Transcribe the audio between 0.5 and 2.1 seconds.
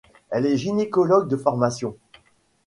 gynécologue de formation.